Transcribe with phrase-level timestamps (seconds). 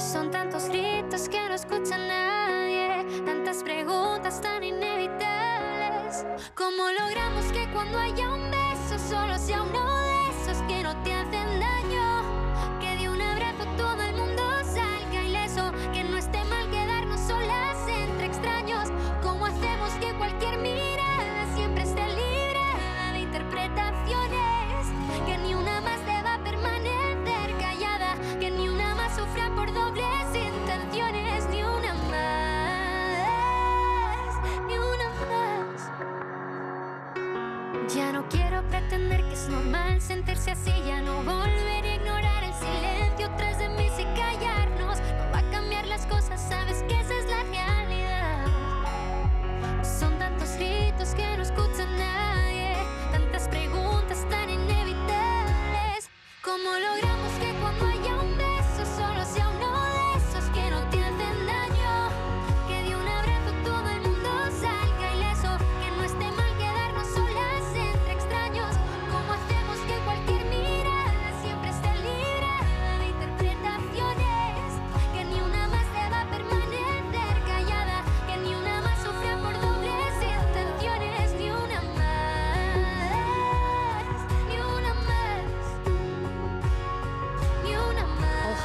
[0.00, 6.24] Son tantos gritos que no escucha nadie, tantas preguntas tan inevitables.
[6.54, 8.59] ¿Cómo logramos que cuando haya un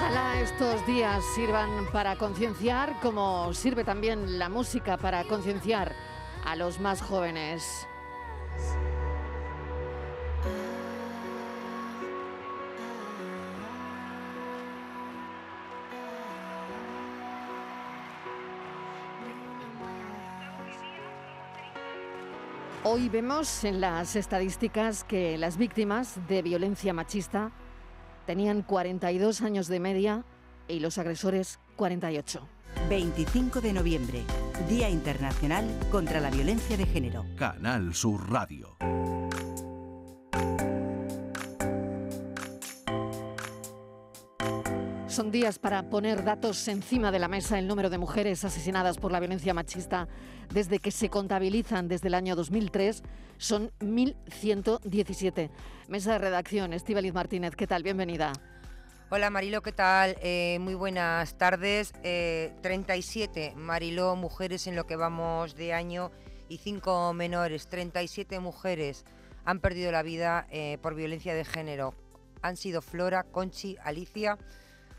[0.06, 5.96] Ojalá estos días sirvan para concienciar, como sirve también la música para concienciar
[6.46, 7.88] a los más jóvenes.
[22.84, 27.52] Hoy vemos en las estadísticas que las víctimas de violencia machista
[28.26, 30.24] tenían 42 años de media
[30.68, 32.48] y los agresores 48.
[32.90, 34.24] 25 de noviembre,
[34.70, 37.26] Día Internacional contra la Violencia de Género.
[37.38, 38.76] Canal Sur Radio.
[45.16, 47.58] Son días para poner datos encima de la mesa.
[47.58, 50.10] El número de mujeres asesinadas por la violencia machista
[50.54, 53.02] desde que se contabilizan desde el año 2003
[53.38, 55.52] son 1.117.
[55.88, 57.82] Mesa de redacción, Estíbaliz Martínez, ¿qué tal?
[57.82, 58.34] Bienvenida.
[59.10, 60.18] Hola Marilo, ¿qué tal?
[60.22, 61.94] Eh, muy buenas tardes.
[62.04, 66.12] Eh, 37 Mariló mujeres en lo que vamos de año
[66.50, 67.70] y 5 menores.
[67.70, 69.06] 37 mujeres
[69.46, 71.94] han perdido la vida eh, por violencia de género.
[72.42, 74.38] Han sido Flora, Conchi, Alicia,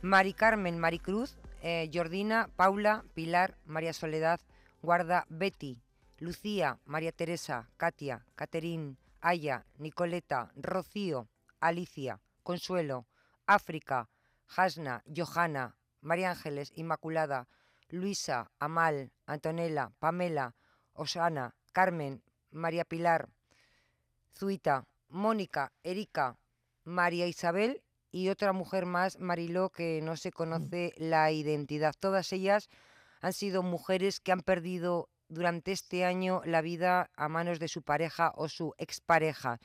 [0.02, 4.40] Mari Carmen, Maricruz, eh, Jordina, Paula, Pilar, María Soledad,
[4.82, 5.80] Guarda, Betty,
[6.18, 11.28] Lucía, María Teresa, Katia, Caterín, Aya, Nicoleta, Rocío,
[11.60, 13.06] Alicia, Consuelo,
[13.46, 14.08] África,
[14.46, 17.48] Hasna, Johanna, María Ángeles, Inmaculada,
[17.88, 20.54] Luisa, Amal, Antonella, Pamela,
[20.92, 23.28] Osana, Carmen, María Pilar,
[24.34, 26.36] Zuita, Mónica, Erika,
[26.84, 31.94] María Isabel y otra mujer más, Mariló, que no se conoce la identidad.
[31.98, 32.68] Todas ellas
[33.20, 37.82] han sido mujeres que han perdido durante este año la vida a manos de su
[37.82, 39.58] pareja o su expareja.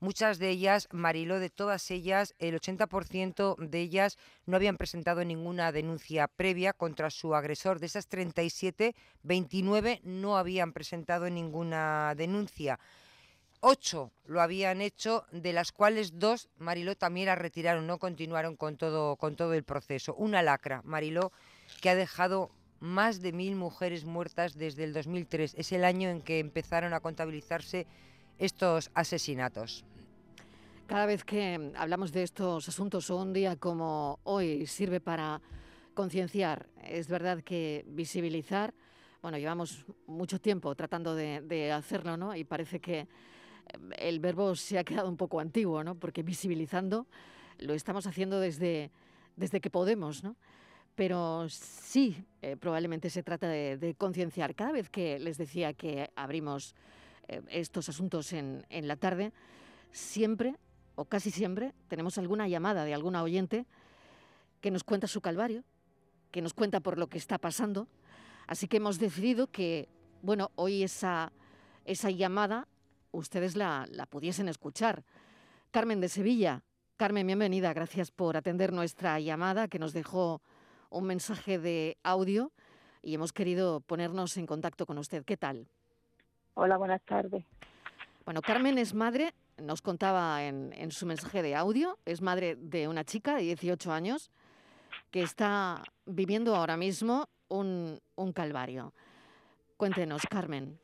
[0.00, 4.16] Muchas de ellas, Mariló, de todas ellas, el 80% de ellas
[4.46, 7.80] no habían presentado ninguna denuncia previa contra su agresor.
[7.80, 8.94] De esas 37,
[9.24, 12.78] 29 no habían presentado ninguna denuncia.
[13.60, 18.76] Ocho lo habían hecho, de las cuales dos, Mariló, también la retiraron, no continuaron con
[18.76, 20.14] todo, con todo el proceso.
[20.14, 21.32] Una lacra, Mariló,
[21.80, 25.54] que ha dejado más de mil mujeres muertas desde el 2003.
[25.56, 27.86] Es el año en que empezaron a contabilizarse
[28.38, 29.84] estos asesinatos.
[30.86, 35.40] Cada vez que hablamos de estos asuntos o un día como hoy sirve para
[35.94, 38.72] concienciar, es verdad que visibilizar,
[39.20, 42.36] bueno, llevamos mucho tiempo tratando de, de hacerlo, ¿no?
[42.36, 43.08] Y parece que
[43.98, 45.94] el verbo se ha quedado un poco antiguo, ¿no?
[45.94, 47.06] Porque visibilizando
[47.58, 48.90] lo estamos haciendo desde,
[49.36, 50.36] desde que podemos, ¿no?
[50.94, 54.54] Pero sí, eh, probablemente se trata de, concienciar.
[54.54, 56.74] Cada vez que les decía que abrimos
[57.28, 59.32] eh, estos asuntos en, en la tarde,
[59.92, 60.56] siempre
[60.96, 63.66] o casi siempre tenemos alguna llamada de alguna oyente
[64.60, 65.62] que nos cuenta su calvario,
[66.32, 67.86] que nos cuenta por lo que está pasando.
[68.48, 69.88] Así que hemos decidido que,
[70.22, 71.32] bueno, hoy esa,
[71.84, 72.66] esa llamada
[73.10, 75.04] ustedes la, la pudiesen escuchar.
[75.70, 76.62] Carmen de Sevilla.
[76.96, 77.72] Carmen, bienvenida.
[77.72, 80.42] Gracias por atender nuestra llamada que nos dejó
[80.90, 82.52] un mensaje de audio
[83.02, 85.24] y hemos querido ponernos en contacto con usted.
[85.24, 85.68] ¿Qué tal?
[86.54, 87.44] Hola, buenas tardes.
[88.24, 92.88] Bueno, Carmen es madre, nos contaba en, en su mensaje de audio, es madre de
[92.88, 94.30] una chica de 18 años
[95.10, 98.92] que está viviendo ahora mismo un, un calvario.
[99.76, 100.78] Cuéntenos, Carmen.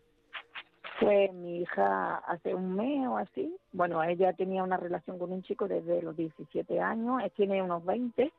[1.00, 5.42] Pues mi hija hace un mes o así, bueno, ella tenía una relación con un
[5.42, 8.32] chico desde los 17 años, él tiene unos 20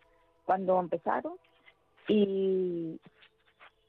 [0.46, 1.34] cuando empezaron
[2.07, 3.00] y,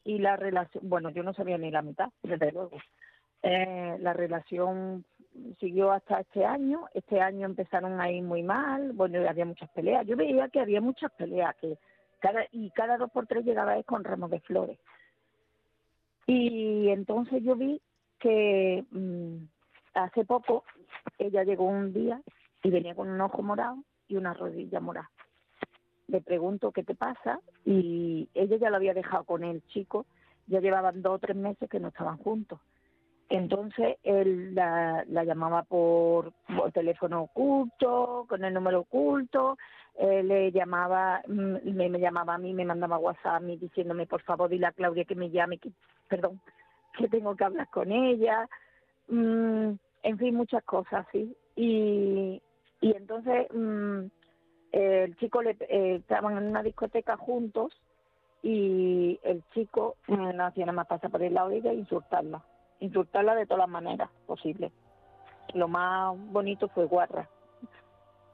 [0.05, 2.77] y la relación, bueno, yo no sabía ni la mitad, desde luego.
[3.43, 5.05] Eh, la relación
[5.61, 10.07] siguió hasta este año, este año empezaron a ir muy mal, bueno, había muchas peleas,
[10.07, 11.79] yo veía que había muchas peleas, que
[12.19, 14.79] cada, y cada dos por tres llegaba con ramos de flores.
[16.27, 17.81] Y entonces yo vi
[18.19, 19.37] que mm,
[19.95, 20.65] hace poco
[21.19, 22.21] ella llegó un día
[22.63, 23.79] y venía con un ojo morado
[24.09, 25.11] y una rodilla morada.
[26.09, 30.07] Le pregunto qué te pasa y ella ya lo había dejado con el chico,
[30.47, 32.61] ya llevaban dos o tres meses que no estaban juntos.
[33.29, 39.59] Entonces él la, la llamaba por, por teléfono oculto, con el número oculto,
[39.99, 44.07] eh, le llamaba, mm, me, me llamaba a mí, me mandaba WhatsApp a mí diciéndome
[44.07, 45.71] por favor dile a Claudia que me llame, que,
[46.09, 46.41] perdón,
[46.99, 48.49] que tengo que hablar con ella,
[49.09, 49.71] mm,
[50.03, 51.37] en fin, muchas cosas, sí.
[51.57, 52.43] Y,
[52.81, 54.07] y entonces mm,
[54.73, 57.73] el chico le eh, estaban en una discoteca juntos
[58.43, 61.77] y el chico mm, no hacía nada más pasar por el lado de ella e
[61.77, 62.45] insultarla,
[62.81, 64.73] insultarla de todas las maneras posibles.
[65.55, 67.29] Lo más bonito fue guarra.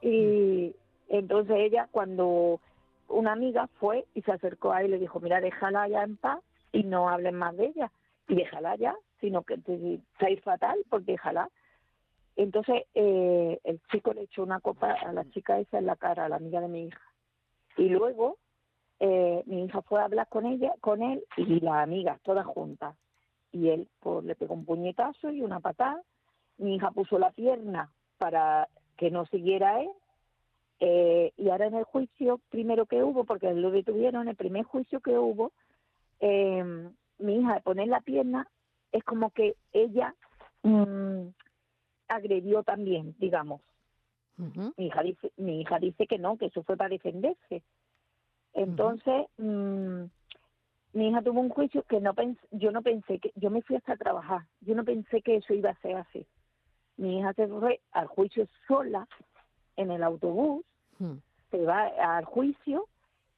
[0.00, 0.74] Y
[1.08, 2.60] entonces ella cuando
[3.08, 6.16] una amiga fue y se acercó a él y le dijo, mira, déjala ya en
[6.16, 6.40] paz
[6.72, 7.92] y no hablen más de ella
[8.28, 11.48] y déjala ya, sino que te, ir fatal, pues déjala.
[12.36, 16.24] Entonces eh, el chico le echó una copa a la chica esa en la cara,
[16.24, 17.00] a la amiga de mi hija.
[17.76, 18.38] Y luego
[19.00, 22.96] eh, mi hija fue a hablar con ella, con él y la amiga, todas juntas.
[23.50, 26.02] Y él pues, le pegó un puñetazo y una patada.
[26.58, 29.90] Mi hija puso la pierna para que no siguiera él.
[30.80, 35.00] Eh, y ahora en el juicio primero que hubo, porque lo detuvieron, el primer juicio
[35.00, 35.52] que hubo,
[36.18, 36.88] eh,
[37.22, 38.46] mi hija de poner la pierna
[38.92, 40.14] es como que ella
[40.62, 41.28] mm,
[42.08, 43.60] agredió también, digamos.
[44.76, 47.62] Mi hija dice, mi hija dice que no, que eso fue para defenderse.
[48.54, 50.04] Entonces, mm,
[50.94, 53.76] mi hija tuvo un juicio que no pens yo no pensé que, yo me fui
[53.76, 56.26] hasta trabajar, yo no pensé que eso iba a ser así.
[56.96, 59.06] Mi hija se fue al juicio sola
[59.76, 60.64] en el autobús,
[61.50, 62.86] se va al juicio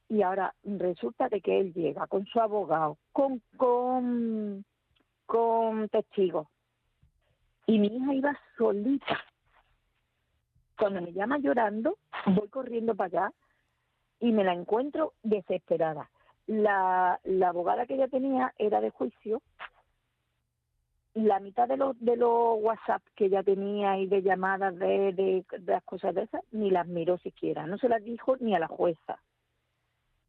[0.08, 4.64] y ahora resulta de que él llega con su abogado, con con
[5.26, 6.48] con testigos.
[7.66, 9.20] Y mi hija iba solita.
[10.78, 11.96] Cuando me llama llorando,
[12.26, 13.32] voy corriendo para allá
[14.20, 16.10] y me la encuentro desesperada.
[16.46, 19.40] La, la abogada que ella tenía era de juicio.
[21.14, 25.44] La mitad de los de los WhatsApp que ella tenía y de llamadas de, de,
[25.58, 27.66] de las cosas de esas, ni las miró siquiera.
[27.66, 29.20] No se las dijo ni a la jueza.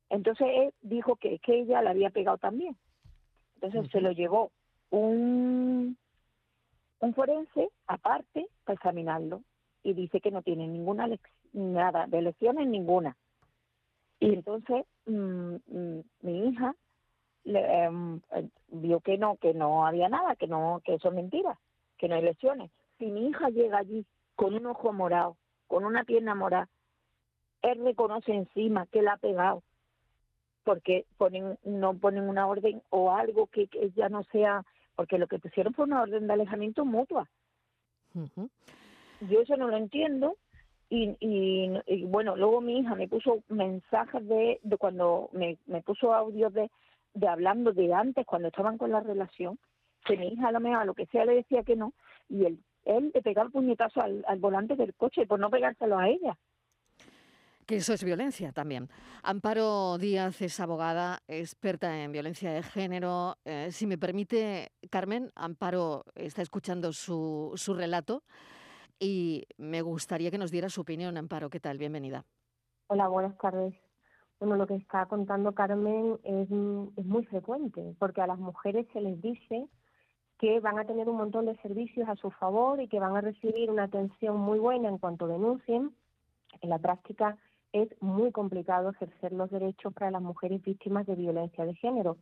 [0.10, 2.78] Entonces él dijo que, que ella la había pegado también.
[3.56, 4.52] Entonces se lo llevó
[4.90, 5.98] un,
[7.00, 9.42] un forense aparte para examinarlo
[9.84, 11.08] y dice que no tiene ninguna
[11.54, 13.16] nada de lesiones ninguna.
[14.20, 16.76] Y entonces mm, mm, mi hija
[17.44, 21.14] le, em, eh, vio que no, que no había nada, que no, que eso es
[21.14, 21.60] mentira,
[21.98, 22.72] que no hay lesiones.
[22.98, 26.70] Si mi hija llega allí con un ojo morado, con una pierna morada,
[27.62, 29.64] él reconoce encima que la ha pegado,
[30.66, 35.28] porque ponen, no ponen una orden o algo que, que ya no sea, porque lo
[35.28, 37.30] que pusieron fue una orden de alejamiento mutua.
[39.22, 40.36] Yo eso no lo entiendo.
[40.90, 45.82] Y, y, y bueno, luego mi hija me puso mensajes de, de cuando me, me
[45.82, 46.70] puso audios de,
[47.14, 49.58] de hablando de antes, cuando estaban con la relación,
[50.06, 51.94] que mi hija a lo mejor a lo que sea le decía que no,
[52.30, 55.98] y él, él le pegaba el puñetazo al, al volante del coche por no pegárselo
[55.98, 56.38] a ella.
[57.66, 58.90] Que eso es violencia también.
[59.24, 63.38] Amparo Díaz es abogada, experta en violencia de género.
[63.44, 68.24] Eh, si me permite, Carmen, Amparo está escuchando su, su relato
[69.00, 71.18] y me gustaría que nos diera su opinión.
[71.18, 71.80] Amparo, ¿qué tal?
[71.80, 72.24] Bienvenida.
[72.88, 73.74] Hola, buenas tardes.
[74.40, 76.48] Bueno, lo que está contando Carmen es,
[76.98, 79.68] es muy frecuente, porque a las mujeres se les dice
[80.38, 83.22] que van a tener un montón de servicios a su favor y que van a
[83.22, 85.96] recibir una atención muy buena en cuanto denuncien.
[86.62, 87.38] En la práctica,
[87.76, 92.16] es muy complicado ejercer los derechos para las mujeres víctimas de violencia de género.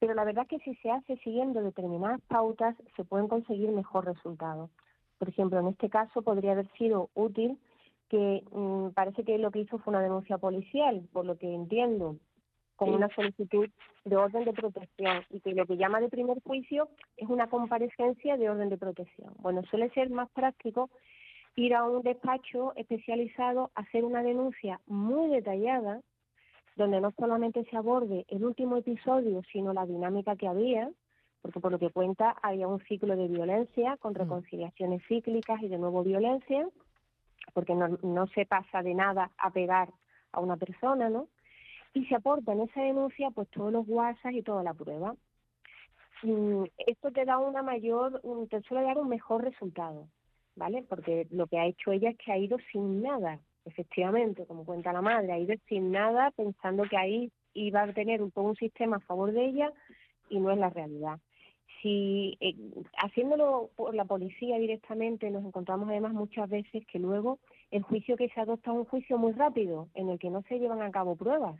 [0.00, 4.04] Pero la verdad es que si se hace siguiendo determinadas pautas, se pueden conseguir mejor
[4.06, 4.68] resultados.
[5.18, 7.56] Por ejemplo, en este caso podría haber sido útil
[8.08, 12.16] que mm, parece que lo que hizo fue una denuncia policial, por lo que entiendo,
[12.74, 13.68] con una solicitud
[14.04, 18.36] de orden de protección y que lo que llama de primer juicio es una comparecencia
[18.36, 19.34] de orden de protección.
[19.38, 20.90] Bueno, suele ser más práctico
[21.56, 26.00] ir a un despacho especializado, hacer una denuncia muy detallada,
[26.76, 30.90] donde no solamente se aborde el último episodio, sino la dinámica que había,
[31.42, 34.16] porque por lo que cuenta había un ciclo de violencia con mm.
[34.16, 36.68] reconciliaciones cíclicas y de nuevo violencia,
[37.52, 39.90] porque no, no se pasa de nada a pegar
[40.32, 41.28] a una persona, ¿no?
[41.92, 45.14] y se aporta en esa denuncia pues todos los WhatsApp y toda la prueba.
[46.22, 50.06] Mm, esto te da una mayor, te suele dar un mejor resultado,
[50.60, 50.84] ¿vale?
[50.86, 54.92] Porque lo que ha hecho ella es que ha ido sin nada, efectivamente, como cuenta
[54.92, 58.56] la madre, ha ido sin nada pensando que ahí iba a tener un, todo un
[58.56, 59.72] sistema a favor de ella
[60.28, 61.18] y no es la realidad.
[61.80, 62.54] Si eh,
[63.02, 67.38] haciéndolo por la policía directamente nos encontramos además muchas veces que luego
[67.70, 70.58] el juicio que se adopta es un juicio muy rápido en el que no se
[70.58, 71.58] llevan a cabo pruebas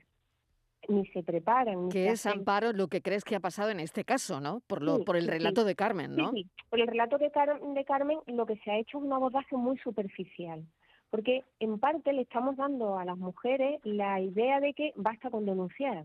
[0.90, 1.88] ni se preparan.
[1.88, 4.60] que es, Amparo, lo que crees que ha pasado en este caso, ¿no?
[4.66, 6.32] Por, lo, por el relato de Carmen, ¿no?
[6.32, 9.56] Sí, por el relato de, de Carmen lo que se ha hecho es un abordaje
[9.56, 10.64] muy superficial,
[11.10, 15.46] porque en parte le estamos dando a las mujeres la idea de que basta con
[15.46, 16.04] denunciar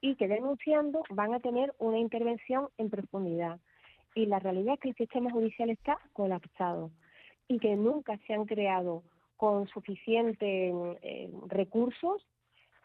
[0.00, 3.60] y que denunciando van a tener una intervención en profundidad.
[4.14, 6.90] Y la realidad es que el sistema judicial está colapsado
[7.48, 9.02] y que nunca se han creado
[9.36, 12.26] con suficientes eh, recursos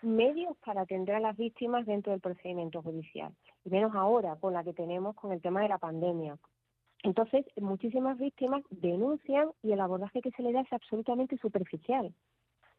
[0.02, 3.34] medios para atender a las víctimas dentro del procedimiento judicial,
[3.66, 6.38] y menos ahora con la que tenemos con el tema de la pandemia.
[7.04, 12.14] Entonces, muchísimas víctimas denuncian y el abordaje que se le da es absolutamente superficial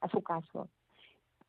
[0.00, 0.68] a su caso.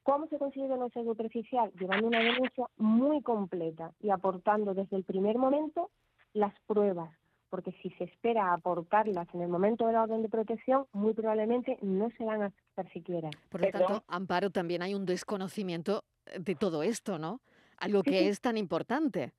[0.03, 1.71] ¿Cómo se consigue denuncia superficial?
[1.79, 5.91] Llevando una denuncia muy completa y aportando desde el primer momento
[6.33, 7.11] las pruebas,
[7.50, 11.77] porque si se espera aportarlas en el momento de la orden de protección, muy probablemente
[11.82, 13.29] no se van a aceptar siquiera.
[13.50, 17.41] Por lo tanto, Amparo, también hay un desconocimiento eh, de todo esto, ¿no?
[17.77, 19.34] Algo que es tan importante.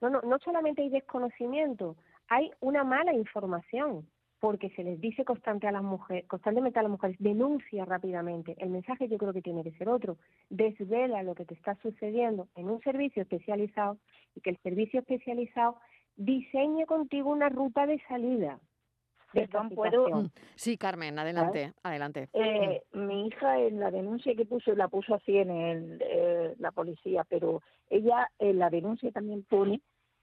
[0.00, 1.96] No, no, no solamente hay desconocimiento,
[2.28, 4.06] hay una mala información,
[4.40, 8.54] porque se les dice constante a las mujeres, constantemente a las mujeres, denuncia rápidamente.
[8.58, 10.16] El mensaje yo creo que tiene que ser otro,
[10.48, 13.98] desvela lo que te está sucediendo en un servicio especializado
[14.34, 15.76] y que el servicio especializado
[16.18, 18.58] diseñe contigo una ruta de salida.
[19.32, 20.08] Perdón, ¿puedo?
[20.08, 22.28] Mm, sí, Carmen, adelante, adelante.
[22.32, 26.72] Eh, mi hija en la denuncia que puso, la puso así en el, eh, la
[26.72, 29.80] policía, pero ella en la denuncia también pone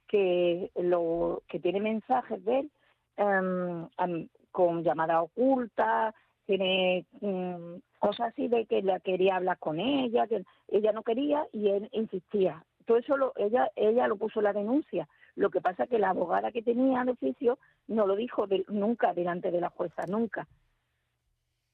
[0.07, 2.71] que lo que tiene mensajes de él
[3.17, 6.13] em, con llamada oculta,
[6.45, 11.45] tiene mm, cosas así de que la quería hablar con ella, que ella no quería
[11.53, 12.65] y él insistía.
[12.85, 15.99] Todo eso lo, ella ella lo puso en la denuncia, lo que pasa es que
[15.99, 20.47] la abogada que tenía de oficio no lo dijo nunca delante de la jueza, nunca.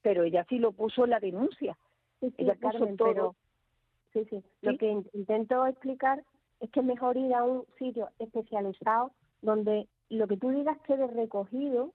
[0.02, 1.76] Pero ella sí lo puso en la denuncia.
[2.20, 3.36] Sí, ella puso todo.
[4.12, 6.22] sí, sí, Lo que intento explicar
[6.60, 11.06] es que es mejor ir a un sitio especializado donde lo que tú digas quede
[11.06, 11.92] recogido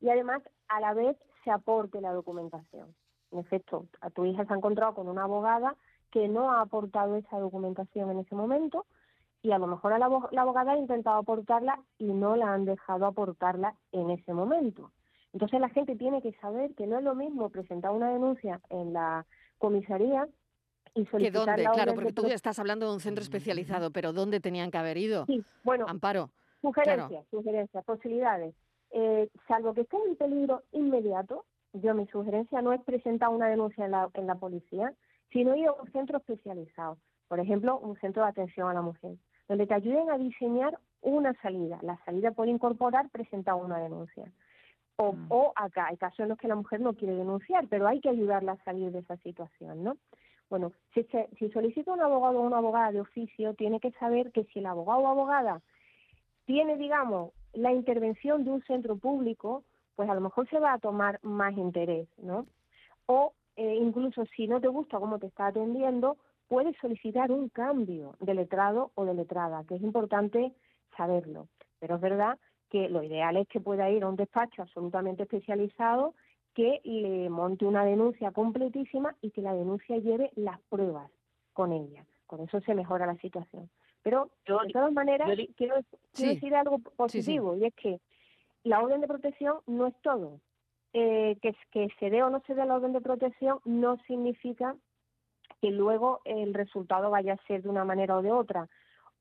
[0.00, 2.94] y además a la vez se aporte la documentación.
[3.30, 5.76] En efecto, a tu hija se ha encontrado con una abogada
[6.10, 8.86] que no ha aportado esa documentación en ese momento,
[9.42, 13.06] y a lo mejor a la, abogada ha intentado aportarla y no la han dejado
[13.06, 14.92] aportarla en ese momento.
[15.32, 18.92] Entonces la gente tiene que saber que no es lo mismo presentar una denuncia en
[18.92, 19.26] la
[19.58, 20.28] comisaría
[20.94, 21.70] y solicitar dónde?
[21.72, 25.24] claro, porque tú estás hablando de un centro especializado, pero ¿dónde tenían que haber ido?
[25.26, 26.30] Sí, bueno, Amparo.
[26.60, 28.54] Sugerencias, sugerencias, posibilidades.
[28.90, 33.84] Eh, salvo que esté en peligro inmediato, yo mi sugerencia no es presentar una denuncia
[33.84, 34.92] en la, en la policía,
[35.32, 39.16] sino ir a un centro especializado, por ejemplo, un centro de atención a la mujer
[39.50, 41.80] donde te ayuden a diseñar una salida.
[41.82, 44.30] La salida por incorporar presenta una denuncia.
[44.94, 45.26] O, mm.
[45.28, 48.10] o, acá, hay casos en los que la mujer no quiere denunciar, pero hay que
[48.10, 49.96] ayudarla a salir de esa situación, ¿no?
[50.48, 51.04] Bueno, si,
[51.36, 54.66] si solicita un abogado o una abogada de oficio, tiene que saber que si el
[54.66, 55.60] abogado o abogada
[56.44, 59.64] tiene, digamos, la intervención de un centro público,
[59.96, 62.46] pues a lo mejor se va a tomar más interés, ¿no?
[63.06, 66.18] O eh, incluso si no te gusta cómo te está atendiendo,
[66.50, 70.52] puede solicitar un cambio de letrado o de letrada, que es importante
[70.96, 71.46] saberlo.
[71.78, 72.38] Pero es verdad
[72.68, 76.16] que lo ideal es que pueda ir a un despacho absolutamente especializado
[76.52, 81.08] que le monte una denuncia completísima y que la denuncia lleve las pruebas
[81.52, 82.04] con ella.
[82.26, 83.70] Con eso se mejora la situación.
[84.02, 85.76] Pero, de todas maneras, quiero,
[86.18, 88.00] decir algo positivo, y es que
[88.64, 90.40] la orden de protección no es todo.
[90.94, 94.74] Eh, que, que se dé o no se dé la orden de protección no significa
[95.60, 98.68] que luego el resultado vaya a ser de una manera o de otra.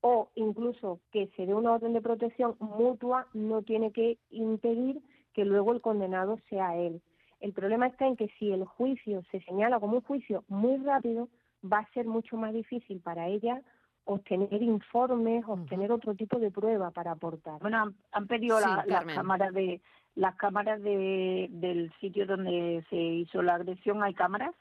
[0.02, 5.02] O incluso que se dé una orden de protección mutua no tiene que impedir
[5.34, 7.02] que luego el condenado sea él.
[7.40, 11.30] El problema está en que si el juicio se señala como un juicio muy rápido,
[11.64, 13.62] va a ser mucho más difícil para ella
[14.06, 17.60] obtener informes, obtener otro tipo de prueba para aportar.
[17.62, 19.82] Bueno, han, pedido las cámaras de
[20.16, 24.54] las cámaras de, del sitio donde se hizo la agresión, hay cámaras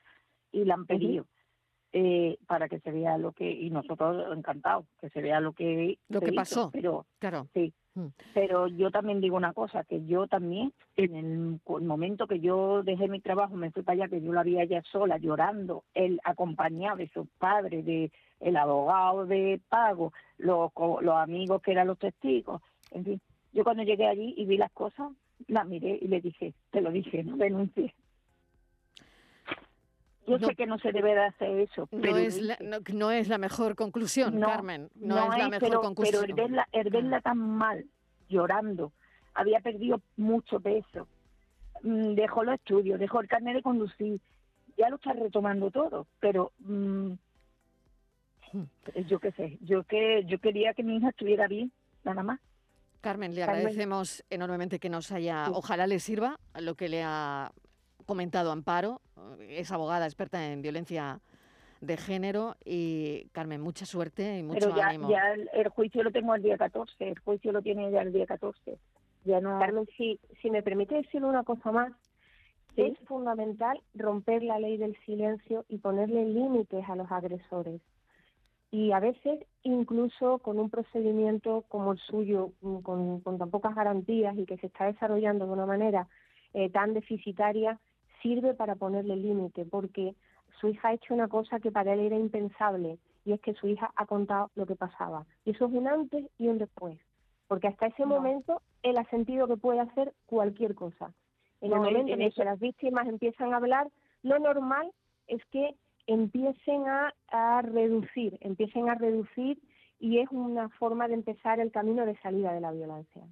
[0.52, 1.26] y la han pedido.
[1.94, 5.98] Eh, para que se vea lo que y nosotros encantados que se vea lo que
[6.10, 6.70] lo que pasó.
[6.70, 7.48] pero claro.
[7.54, 7.72] sí.
[7.94, 8.08] Mm.
[8.34, 13.08] pero yo también digo una cosa que yo también en el, momento que yo dejé
[13.08, 16.98] mi trabajo me fui para allá que yo la vi allá sola llorando él acompañado
[16.98, 22.60] de sus padres de el abogado de pago los los amigos que eran los testigos
[22.90, 23.20] en fin.
[23.54, 25.10] Yo cuando llegué allí y vi las cosas
[25.46, 27.94] la miré y le dije te lo dije no denuncie
[30.28, 31.88] yo sé que no se debe de hacer eso.
[31.90, 32.58] No, es, la,
[32.92, 34.90] no, es la mejor conclusión, Carmen.
[34.94, 36.20] No, es la mejor conclusión.
[36.20, 37.84] Pero el verla, el verla tan mal,
[38.28, 38.92] llorando,
[39.34, 41.06] había perdido mucho peso,
[41.82, 44.20] mm, dejó los estudios, dejó el carnet de conducir,
[44.76, 47.12] ya lo está retomando todo, pero mm,
[49.06, 51.72] yo qué sé, yo que yo quería que mi hija estuviera bien,
[52.04, 52.40] nada más.
[53.00, 57.52] Carmen, le agradecemos enormemente que nos haya, ojalá le sirva lo que le ha
[58.08, 59.02] comentado Amparo,
[59.50, 61.20] es abogada experta en violencia
[61.82, 65.10] de género y Carmen, mucha suerte y mucho Pero ya, ánimo.
[65.10, 68.26] ya el, juicio lo tengo el día 14, el juicio lo tiene ya el día
[68.26, 68.78] 14.
[69.26, 69.58] Ya no...
[69.58, 71.92] Carmen, si, si me permite decir una cosa más,
[72.76, 77.82] es fundamental romper la ley del silencio y ponerle límites a los agresores.
[78.70, 84.36] Y a veces, incluso con un procedimiento como el suyo, con, con tan pocas garantías
[84.38, 86.08] y que se está desarrollando de una manera
[86.54, 87.78] eh, tan deficitaria,
[88.22, 90.14] sirve para ponerle límite, porque
[90.60, 93.68] su hija ha hecho una cosa que para él era impensable, y es que su
[93.68, 95.26] hija ha contado lo que pasaba.
[95.44, 96.98] Y eso es un antes y un después,
[97.46, 101.12] porque hasta ese momento él ha sentido que puede hacer cualquier cosa.
[101.60, 103.88] En el momento en, que las víctimas empiezan a hablar,
[104.22, 104.90] lo normal
[105.26, 105.74] es que
[106.06, 109.58] empiecen a, a reducir, empiecen a reducir
[109.98, 113.22] y es una forma de empezar el camino de salida de la violencia.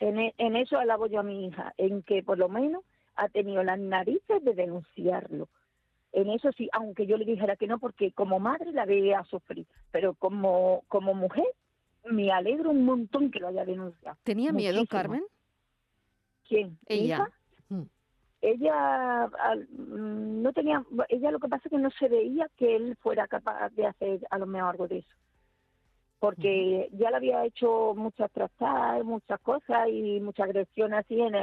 [0.00, 2.82] En, e, en eso alabo yo a mi hija, en que por lo menos
[3.16, 5.48] ha tenido las narices de denunciarlo.
[6.12, 9.66] En eso sí, aunque yo le dijera que no, porque como madre la veía sufrir,
[9.90, 11.46] pero como, como mujer
[12.04, 14.16] me alegro un montón que lo haya denunciado.
[14.22, 15.24] ¿Tenía miedo, Carmen?
[16.46, 16.78] ¿Quién?
[16.86, 17.28] Ella.
[17.68, 17.82] Mm.
[18.42, 22.96] Ella mm, no tenía, ella lo que pasa es que no se veía que él
[23.00, 25.14] fuera capaz de hacer a lo mejor algo de eso
[26.24, 31.34] porque ya le había hecho muchas trastadas, muchas cosas y muchas agresiones así, en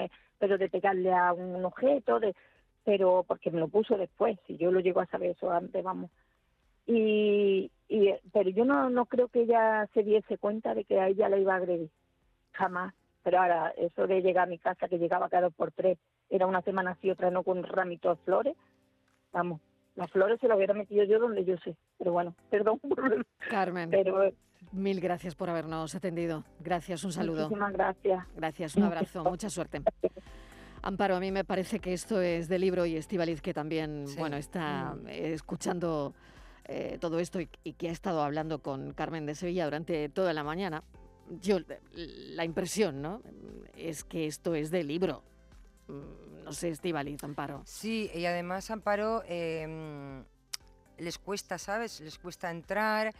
[0.42, 2.36] pero de pegarle a un objeto, de,
[2.84, 6.10] pero porque me lo puso después, si yo lo llego a saber eso antes, vamos.
[6.88, 11.10] Y, y pero yo no, no creo que ella se diese cuenta de que a
[11.10, 11.92] ella la iba a agredir,
[12.54, 12.96] jamás.
[13.24, 16.00] Pero ahora, eso de llegar a mi casa, que llegaba cada dos por tres,
[16.32, 18.56] era una semana así, otra no, con un ramito de flores,
[19.32, 19.62] vamos,
[19.96, 22.82] las flores se las hubiera metido yo donde yo sé, pero bueno, perdón.
[23.48, 23.92] Carmen.
[23.92, 24.32] Pero
[24.72, 26.44] Mil gracias por habernos atendido.
[26.60, 27.44] Gracias, un saludo.
[27.44, 28.26] Muchísimas gracias.
[28.36, 29.82] Gracias, un abrazo, mucha suerte.
[30.82, 34.38] Amparo, a mí me parece que esto es de libro y Estivaliz que también, bueno,
[34.38, 35.08] está mm.
[35.10, 36.14] escuchando
[36.66, 40.44] eh, todo esto y, que ha estado hablando con Carmen de Sevilla durante toda la
[40.44, 40.84] mañana.
[41.42, 41.60] Yo,
[41.94, 43.22] la impresión, ¿no?
[43.76, 45.24] Es que esto es de libro.
[45.88, 47.62] Mm, no sé, Estivaliz, Amparo.
[47.66, 50.24] Sí, y además, Amparo, em,
[50.98, 52.00] les cuesta, ¿sabes?
[52.02, 53.14] Les cuesta entrar.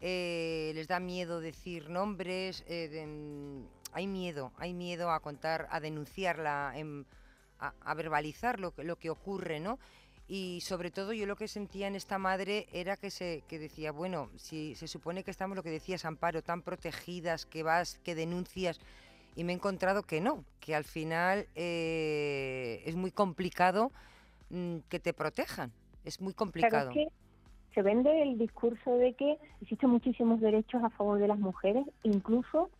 [0.00, 5.80] Eh, les da miedo decir nombres, eh, mm, hay miedo, hay miedo a contar, a
[5.80, 7.04] denunciarla, em,
[7.58, 9.78] a, verbalizar lo, lo que ocurre, ¿no?
[10.28, 13.92] y sobre todo yo lo que sentía en esta madre era que se que decía
[13.92, 18.14] bueno si se supone que estamos lo que decías Amparo tan protegidas que vas que
[18.14, 18.80] denuncias
[19.36, 23.92] y me he encontrado que no que al final eh, es muy complicado
[24.50, 25.72] mm, que te protejan
[26.04, 26.90] es muy complicado
[27.76, 32.70] se vende el discurso de que existen muchísimos derechos a favor de las mujeres, incluso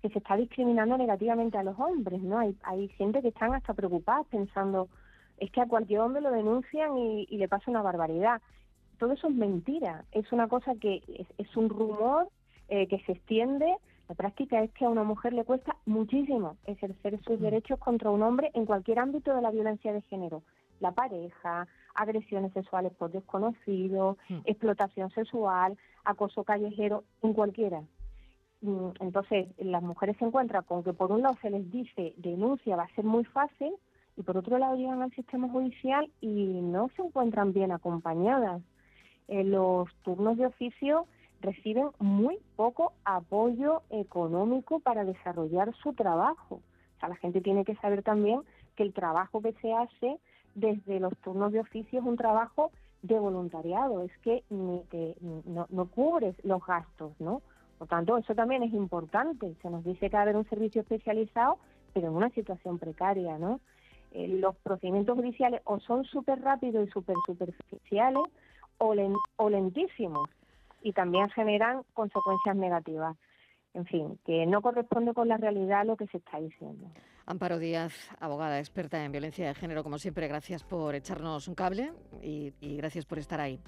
[0.00, 2.38] que se está discriminando negativamente a los hombres, ¿no?
[2.38, 4.88] Hay, hay gente que están hasta preocupadas pensando,
[5.36, 8.40] es que a cualquier hombre lo denuncian y, le pasa una barbaridad.
[8.98, 11.02] Todo eso es mentira, es una cosa que
[11.36, 12.30] es, un rumor
[12.68, 13.76] eh, que se extiende.
[14.08, 18.22] La práctica es que a una mujer le cuesta muchísimo ejercer sus derechos contra un
[18.22, 20.42] hombre en cualquier ámbito de la violencia de género.
[20.80, 24.40] La pareja, agresiones sexuales por desconocido, hmm.
[24.44, 27.82] explotación sexual, acoso callejero, en cualquiera.
[28.62, 32.76] Mm, entonces, las mujeres se encuentran con que por un lado se les dice denuncia
[32.76, 33.72] va a ser muy fácil
[34.16, 38.62] y por otro lado llegan al sistema judicial y no se encuentran bien acompañadas.
[39.28, 41.06] eh, los turnos de oficio
[41.46, 46.56] reciben muy poco apoyo económico para desarrollar su trabajo.
[46.56, 48.40] O sea, la gente tiene que saber también
[48.74, 50.18] que el trabajo que se hace
[50.54, 54.82] desde los turnos de oficio es un trabajo de voluntariado, es que ni
[55.44, 57.42] no, cubres los gastos, ¿no?
[57.78, 59.54] Por tanto, eso también es importante.
[59.62, 61.58] Se nos dice que va a haber un servicio especializado,
[61.92, 63.60] pero en una situación precaria, ¿no?
[64.12, 68.22] Eh, los procedimientos judiciales o son súper rápidos y súper superficiales
[68.78, 68.94] o,
[69.36, 70.28] o lentísimos
[70.86, 73.16] y también generan consecuencias negativas.
[73.74, 76.86] En fin, que no corresponde con la realidad lo que se está diciendo.
[77.26, 81.92] Amparo Díaz, abogada experta en violencia de género, como siempre, gracias por echarnos un cable
[82.22, 83.60] y, gracias por estar ahí.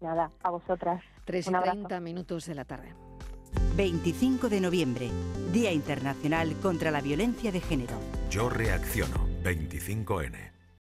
[0.00, 1.00] Nada, a vosotras.
[1.24, 2.92] 3 y 30 minutos de la tarde.
[3.76, 5.10] 25 de noviembre,
[5.52, 7.94] Día Internacional contra la Violencia de Género.
[8.28, 10.53] Yo reacciono, 25N.